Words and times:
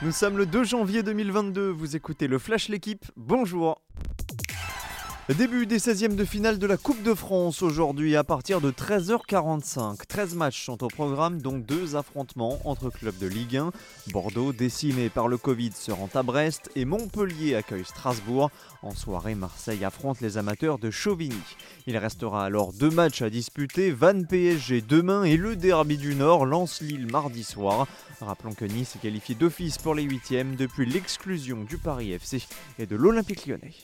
Nous 0.00 0.12
sommes 0.12 0.38
le 0.38 0.46
2 0.46 0.62
janvier 0.62 1.02
2022, 1.02 1.70
vous 1.70 1.96
écoutez 1.96 2.28
le 2.28 2.38
Flash 2.38 2.68
L'équipe, 2.68 3.04
bonjour 3.16 3.82
Début 5.34 5.66
des 5.66 5.78
16e 5.78 6.16
de 6.16 6.24
finale 6.24 6.58
de 6.58 6.66
la 6.66 6.78
Coupe 6.78 7.02
de 7.02 7.12
France 7.12 7.60
aujourd'hui 7.60 8.16
à 8.16 8.24
partir 8.24 8.62
de 8.62 8.70
13h45. 8.70 10.06
13 10.08 10.34
matchs 10.34 10.64
sont 10.64 10.82
au 10.82 10.88
programme, 10.88 11.42
dont 11.42 11.58
deux 11.58 11.96
affrontements 11.96 12.58
entre 12.64 12.88
clubs 12.88 13.16
de 13.18 13.26
Ligue 13.26 13.58
1. 13.58 13.70
Bordeaux, 14.10 14.54
décimé 14.54 15.10
par 15.10 15.28
le 15.28 15.36
Covid, 15.36 15.72
se 15.72 15.92
rend 15.92 16.08
à 16.14 16.22
Brest 16.22 16.70
et 16.76 16.86
Montpellier 16.86 17.56
accueille 17.56 17.84
Strasbourg. 17.84 18.50
En 18.82 18.94
soirée, 18.94 19.34
Marseille 19.34 19.84
affronte 19.84 20.22
les 20.22 20.38
amateurs 20.38 20.78
de 20.78 20.90
Chauvigny. 20.90 21.36
Il 21.86 21.98
restera 21.98 22.46
alors 22.46 22.72
deux 22.72 22.90
matchs 22.90 23.20
à 23.20 23.28
disputer, 23.28 23.90
Van 23.90 24.22
PSG 24.22 24.80
demain 24.80 25.24
et 25.24 25.36
le 25.36 25.56
derby 25.56 25.98
du 25.98 26.14
Nord 26.14 26.46
lance 26.46 26.80
Lille 26.80 27.06
mardi 27.06 27.44
soir. 27.44 27.86
Rappelons 28.22 28.54
que 28.54 28.64
Nice 28.64 28.96
est 28.96 29.00
qualifié 29.00 29.34
d'office 29.34 29.76
pour 29.76 29.94
les 29.94 30.04
huitièmes 30.04 30.56
depuis 30.56 30.86
l'exclusion 30.86 31.64
du 31.64 31.76
Paris 31.76 32.12
FC 32.12 32.42
et 32.78 32.86
de 32.86 32.96
l'Olympique 32.96 33.46
lyonnais. 33.46 33.74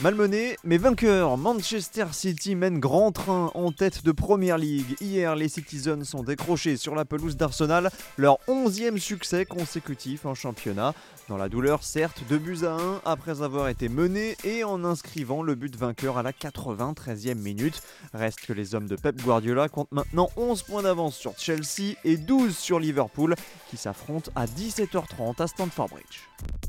Malmené, 0.00 0.56
mais 0.62 0.78
vainqueur, 0.78 1.36
Manchester 1.36 2.06
City 2.12 2.54
mène 2.54 2.78
grand 2.78 3.10
train 3.10 3.50
en 3.54 3.72
tête 3.72 4.04
de 4.04 4.12
Première 4.12 4.56
League. 4.56 4.94
Hier, 5.00 5.34
les 5.34 5.48
Citizens 5.48 6.04
sont 6.04 6.22
décrochés 6.22 6.76
sur 6.76 6.94
la 6.94 7.04
pelouse 7.04 7.36
d'Arsenal, 7.36 7.90
leur 8.16 8.38
11e 8.46 8.98
succès 8.98 9.44
consécutif 9.44 10.24
en 10.24 10.36
championnat. 10.36 10.94
Dans 11.28 11.36
la 11.36 11.48
douleur, 11.48 11.82
certes, 11.82 12.22
2 12.28 12.38
buts 12.38 12.58
à 12.62 12.74
1 12.74 13.00
après 13.06 13.42
avoir 13.42 13.66
été 13.66 13.88
menés 13.88 14.36
et 14.44 14.62
en 14.62 14.84
inscrivant 14.84 15.42
le 15.42 15.56
but 15.56 15.74
vainqueur 15.74 16.16
à 16.16 16.22
la 16.22 16.30
93e 16.30 17.34
minute. 17.34 17.82
Reste 18.14 18.42
que 18.42 18.52
les 18.52 18.76
hommes 18.76 18.86
de 18.86 18.94
Pep 18.94 19.20
Guardiola 19.20 19.68
comptent 19.68 19.90
maintenant 19.90 20.30
11 20.36 20.62
points 20.62 20.82
d'avance 20.82 21.16
sur 21.16 21.36
Chelsea 21.36 21.96
et 22.04 22.16
12 22.16 22.56
sur 22.56 22.78
Liverpool 22.78 23.34
qui 23.68 23.76
s'affrontent 23.76 24.30
à 24.36 24.46
17h30 24.46 25.42
à 25.42 25.48
Stamford 25.48 25.88
Bridge. 25.88 26.67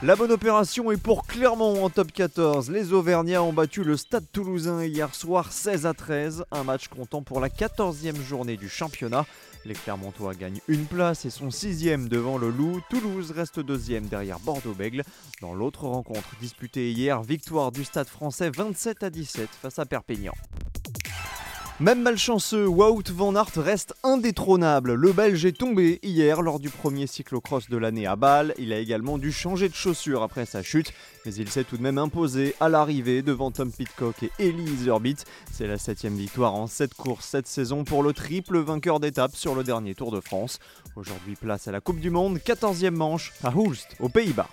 La 0.00 0.14
bonne 0.14 0.30
opération 0.30 0.92
est 0.92 0.96
pour 0.96 1.26
Clermont 1.26 1.84
en 1.84 1.90
top 1.90 2.12
14. 2.12 2.70
Les 2.70 2.92
Auvergnats 2.92 3.42
ont 3.42 3.52
battu 3.52 3.82
le 3.82 3.96
Stade 3.96 4.26
toulousain 4.32 4.84
hier 4.84 5.12
soir 5.12 5.50
16 5.50 5.86
à 5.86 5.92
13, 5.92 6.44
un 6.52 6.62
match 6.62 6.86
comptant 6.86 7.22
pour 7.22 7.40
la 7.40 7.48
14e 7.48 8.22
journée 8.22 8.56
du 8.56 8.68
championnat. 8.68 9.26
Les 9.64 9.74
Clermontois 9.74 10.34
gagnent 10.34 10.60
une 10.68 10.86
place 10.86 11.24
et 11.24 11.30
sont 11.30 11.50
sixième 11.50 12.08
devant 12.08 12.38
le 12.38 12.50
Loup. 12.50 12.80
Toulouse 12.88 13.32
reste 13.32 13.58
deuxième 13.58 14.06
derrière 14.06 14.38
Bordeaux-Bègle. 14.38 15.02
Dans 15.40 15.52
l'autre 15.52 15.88
rencontre 15.88 16.28
disputée 16.40 16.92
hier, 16.92 17.20
victoire 17.24 17.72
du 17.72 17.82
Stade 17.82 18.06
français 18.06 18.50
27 18.50 19.02
à 19.02 19.10
17 19.10 19.48
face 19.50 19.80
à 19.80 19.84
Perpignan. 19.84 20.34
Même 21.80 22.02
malchanceux, 22.02 22.66
Wout 22.66 23.04
van 23.14 23.36
Aert 23.36 23.52
reste 23.54 23.94
indétrônable. 24.02 24.94
Le 24.94 25.12
Belge 25.12 25.44
est 25.44 25.56
tombé 25.56 26.00
hier 26.02 26.42
lors 26.42 26.58
du 26.58 26.70
premier 26.70 27.06
cyclocross 27.06 27.70
de 27.70 27.76
l'année 27.76 28.04
à 28.04 28.16
Bâle. 28.16 28.52
Il 28.58 28.72
a 28.72 28.80
également 28.80 29.16
dû 29.16 29.30
changer 29.30 29.68
de 29.68 29.76
chaussures 29.76 30.24
après 30.24 30.44
sa 30.44 30.64
chute, 30.64 30.92
mais 31.24 31.32
il 31.32 31.48
s'est 31.48 31.62
tout 31.62 31.76
de 31.76 31.82
même 31.82 31.98
imposé 31.98 32.56
à 32.58 32.68
l'arrivée 32.68 33.22
devant 33.22 33.52
Tom 33.52 33.70
Pitcock 33.70 34.24
et 34.24 34.32
Elise 34.40 34.88
Herbit. 34.88 35.18
C'est 35.52 35.68
la 35.68 35.78
septième 35.78 36.16
victoire 36.16 36.52
en 36.52 36.66
7 36.66 36.94
courses 36.94 37.26
cette 37.26 37.46
saison 37.46 37.84
pour 37.84 38.02
le 38.02 38.12
triple 38.12 38.58
vainqueur 38.58 38.98
d'étape 38.98 39.36
sur 39.36 39.54
le 39.54 39.62
dernier 39.62 39.94
Tour 39.94 40.10
de 40.10 40.20
France. 40.20 40.58
Aujourd'hui, 40.96 41.36
place 41.36 41.68
à 41.68 41.70
la 41.70 41.80
Coupe 41.80 42.00
du 42.00 42.10
Monde, 42.10 42.38
14e 42.38 42.90
manche 42.90 43.32
à 43.44 43.50
Hulst, 43.50 43.94
aux 44.00 44.08
Pays-Bas. 44.08 44.48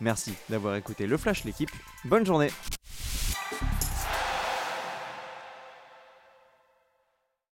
Merci 0.00 0.32
d'avoir 0.48 0.76
écouté 0.76 1.06
le 1.06 1.18
Flash 1.18 1.44
l'équipe. 1.44 1.70
Bonne 2.06 2.24
journée 2.24 2.48